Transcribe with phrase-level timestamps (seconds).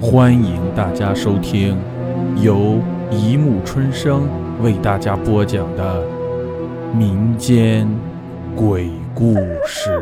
[0.00, 1.76] 欢迎大家收听
[2.40, 4.28] 由一木春生
[4.62, 6.06] 为大家播讲的
[6.94, 7.88] 民间
[8.54, 9.34] 鬼故
[9.66, 10.00] 事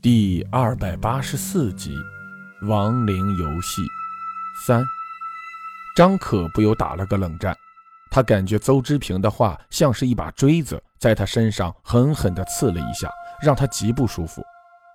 [0.00, 1.96] 第二百八十四集
[2.68, 3.82] 《亡灵游戏
[4.64, 4.80] 三》。
[5.96, 7.56] 张可不由打了个冷战，
[8.08, 13.10] 他感觉邹之平的话像是一把锥子，在他身上狠狠地刺了一下，
[13.42, 14.40] 让他极不舒服。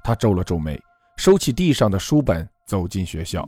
[0.01, 0.81] 他皱了皱眉。
[1.17, 3.47] 收起地上的书本，走进学校。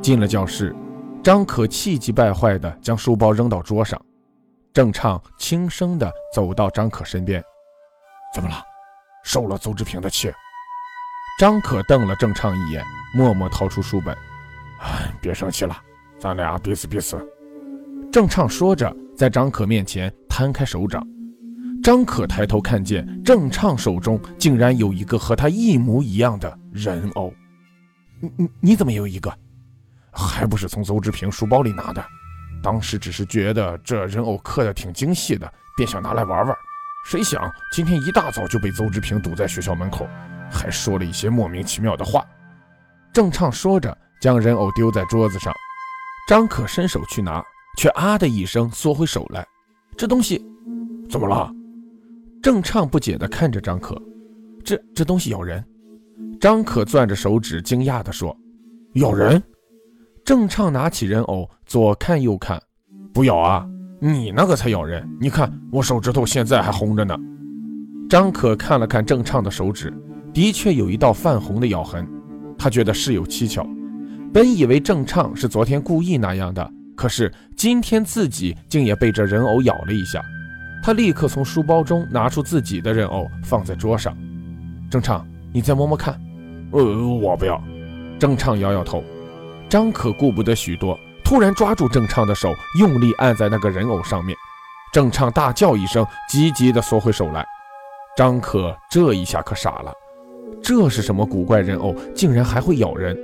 [0.00, 0.74] 进了教室，
[1.22, 4.00] 张可气急败坏地将书包扔到桌上。
[4.72, 7.42] 郑畅轻声地走到张可身边
[8.32, 8.62] ：“怎么了？
[9.24, 10.32] 受了邹志平的气？”
[11.40, 14.16] 张可瞪了郑畅一眼，默默掏出书本
[14.80, 15.76] ：“哎，别生气了，
[16.20, 17.18] 咱俩彼此彼此。”
[18.12, 21.04] 郑畅说着，在张可面前摊开手掌。
[21.90, 27.34] 张可抬头看见郑畅手中竟然有一个和他一模一样的人偶，
[28.20, 29.28] 你你你怎么有一个？
[30.12, 32.00] 还不是从邹志平书包里拿的。
[32.62, 36.56] 当时只是觉得这人偶刻的挺精细的，便想拿来玩玩。
[37.06, 40.06] 谁想今天一大早就被邹志平堵在学校门口，
[40.48, 42.24] 还说了一些莫名其妙的话。
[43.12, 45.52] 郑畅说着，将人偶丢在桌子上。
[46.28, 47.44] 张可伸手去拿，
[47.76, 49.44] 却啊的一声缩回手来。
[49.96, 50.40] 这东西
[51.10, 51.52] 怎么了？
[52.42, 54.00] 郑畅不解地看着张可，
[54.64, 55.62] 这这东西咬人。
[56.40, 58.34] 张可攥着手指，惊讶地说
[58.96, 59.42] ：“咬人？”
[60.24, 62.58] 郑畅拿起人偶，左看右看，
[63.12, 63.68] 不咬啊，
[64.00, 65.06] 你那个才咬人。
[65.20, 67.14] 你看我手指头现在还红着呢。
[68.08, 69.92] 张可看了看郑畅的手指，
[70.32, 72.08] 的确有一道泛红的咬痕。
[72.56, 73.66] 他觉得事有蹊跷，
[74.32, 80.22] 本以为郑畅是昨天故意那样的，可是今天自己竟也被这人偶咬了一下。
[80.82, 84.16] 他立刻从书包中拿出自己的人偶，放在桌上。
[84.90, 86.18] 郑畅，你再摸摸看。
[86.72, 87.62] 呃，我不要。
[88.18, 89.02] 郑畅摇摇头。
[89.68, 94.36] 张可顾不得许多，突然抓住郑畅的手，用力按在那个人偶上面。
[94.92, 97.46] 郑畅大叫一声，急急地缩回手来。
[98.16, 99.92] 张可这一下可傻了，
[100.60, 103.16] 这是什么古怪人偶，竟然还会咬人？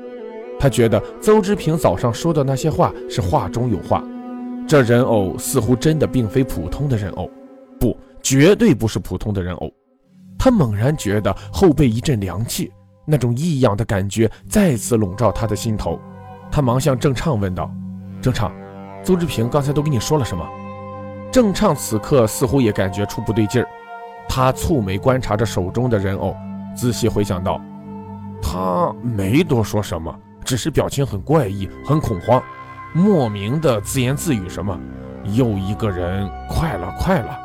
[0.60, 4.02] 他觉得邹之平早上说的那些话是话中有话，
[4.69, 7.28] 这人偶似乎真的并非普通的人偶。
[7.78, 9.72] 不，绝对不是普通的人偶。
[10.38, 12.72] 他猛然觉得后背一阵凉气，
[13.04, 15.98] 那种异样的感觉再次笼罩他的心头。
[16.50, 17.70] 他忙向郑畅问道
[18.22, 18.53] ：“郑畅，
[19.03, 20.47] 邹志平刚才都跟你说了什么？”
[21.32, 23.69] 郑畅此刻似乎也感觉出不对劲儿，
[24.28, 26.34] 他蹙眉观察着手中的人偶，
[26.75, 27.60] 仔细回想道
[28.41, 32.43] ：“他没多说什么，只是表情很怪异，很恐慌，
[32.94, 34.78] 莫名的自言自语什么，
[35.25, 37.38] 又一个人，快了，快了。”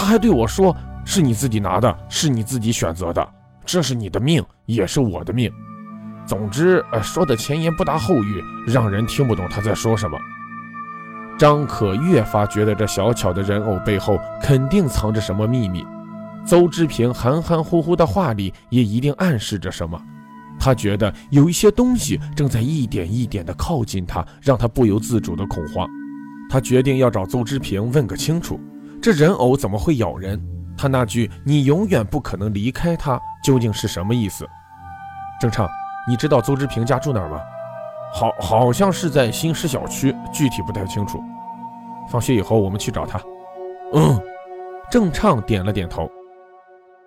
[0.00, 0.74] 他还对我说
[1.04, 3.28] ：“是你自己拿的，是你自己选择的，
[3.66, 5.52] 这是你的命，也是我的命。”
[6.26, 10.18] 总之，呃，说的前言不搭后语，让人听不懂他在说什么。
[11.38, 15.84] 张可越发觉得这小巧的人偶背后肯定藏着什么秘密，
[16.46, 20.00] 邹之平含含糊糊的话里也一定暗示着什么。
[20.58, 25.86] 他觉得有一些东西正在一点一点地靠近他，让他不由自主的恐慌。
[26.48, 28.58] 他决定要找邹之平问个清楚。
[29.02, 30.40] 这人偶怎么会咬人？
[30.76, 34.46] 他那句“你永远不可能离开他”究竟是什么意思？
[35.40, 35.68] 郑畅，
[36.06, 37.40] 你知道邹之平家住哪儿吗？
[38.12, 41.22] 好，好像是在新石小区，具体不太清楚。
[42.10, 43.20] 放学以后我们去找他。
[43.94, 44.20] 嗯，
[44.90, 46.10] 郑畅点了点头。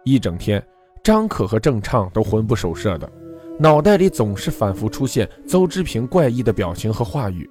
[0.04, 0.64] 一整天，
[1.04, 3.12] 张可和郑畅都魂不守舍的，
[3.60, 7.50] 脑袋里总是反复出现邹之平怪异的表情和话语。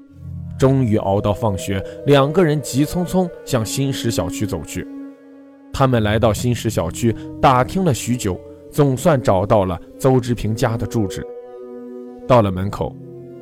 [0.59, 4.87] 终于熬到放学，两个人急匆匆向新石小区走去。
[5.73, 8.39] 他们来到新石小区，打听了许久，
[8.71, 11.27] 总算找到了邹之平家的住址。
[12.29, 12.95] 到了门口，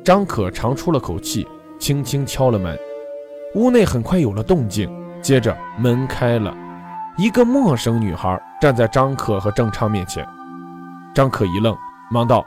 [0.03, 1.45] 张可长出了口气，
[1.77, 2.77] 轻轻敲了门。
[3.55, 4.89] 屋内很快有了动静，
[5.21, 6.55] 接着门开了，
[7.17, 10.25] 一个陌生女孩站在张可和郑昌面前。
[11.13, 11.75] 张可一愣，
[12.09, 12.43] 忙道：“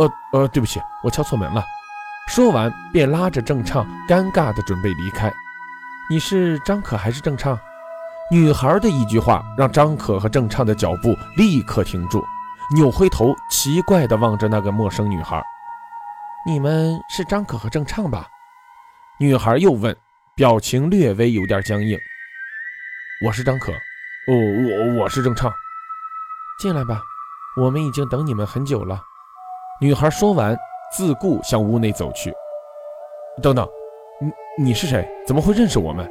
[0.00, 1.62] 呃呃，对不起，我敲错门了。”
[2.26, 5.32] 说完，便拉着郑畅，尴尬地准备离开。
[6.10, 7.58] 你是张可还是郑畅？
[8.30, 12.24] 女孩的一句话让张可和郑畅的脚步立刻停住，
[12.74, 15.42] 扭回头，奇怪地望着那个陌生女孩。
[16.44, 18.26] 你们是张可和郑畅吧？
[19.18, 19.96] 女孩又问，
[20.34, 21.96] 表情略微有点僵硬。
[23.24, 23.72] 我是张可。
[23.72, 23.78] 哦，
[24.28, 25.50] 我我是郑畅。
[26.58, 27.00] 进来吧，
[27.56, 29.00] 我们已经等你们很久了。
[29.80, 30.54] 女孩说完。
[30.96, 32.32] 自顾向屋内走去。
[33.42, 33.68] 等等，
[34.18, 35.06] 你你是谁？
[35.26, 36.10] 怎么会认识我们？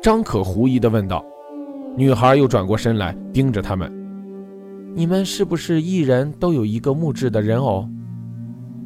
[0.00, 1.24] 张可狐疑地问道。
[1.96, 3.92] 女孩又转过身来，盯着他们。
[4.94, 7.84] 你们是不是一人都有一个木质的人偶？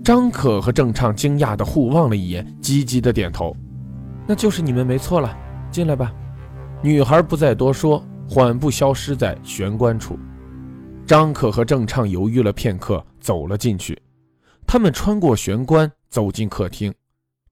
[0.02, 3.54] 张可和郑畅惊讶地互望了一眼，积极地点头
[4.26, 5.36] ：“那就是你们没错了，
[5.70, 6.10] 进来吧。”
[6.80, 10.18] 女孩不再多说，缓步消失在玄关处。
[11.04, 14.00] 张可和郑畅犹豫了片刻，走了进去。
[14.76, 16.94] 他们穿过玄关，走进客厅。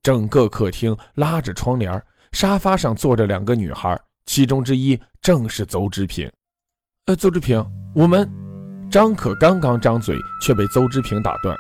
[0.02, 1.90] 整个客厅拉着窗帘，
[2.32, 6.30] 沙发上坐着两个女孩，其中之一正是邹之平。
[7.06, 8.30] 呃，邹之平，我们……
[8.90, 11.56] 张可刚刚张嘴，却被邹之平打断：“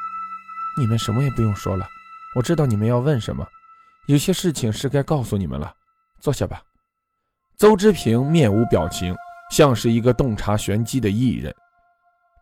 [0.78, 1.86] 你们什么也不用说了，
[2.36, 3.42] 我知道你们要问什么。
[4.06, 5.72] 有些事情是该告诉你们了，
[6.20, 6.60] 坐下吧。”
[7.56, 9.16] 邹之平面无表情，
[9.50, 11.56] 像是一个洞察玄机的艺人。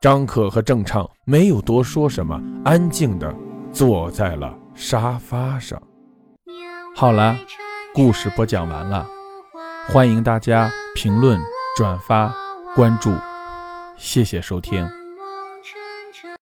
[0.03, 3.33] 张可和郑畅没有多说什么，安静地
[3.73, 5.81] 坐在了沙发上。
[6.97, 7.37] 好了，
[7.95, 9.07] 故事播讲完了，
[9.87, 11.41] 欢迎大家评论、
[11.77, 12.35] 转发、
[12.75, 13.15] 关注，
[13.97, 14.85] 谢谢收听。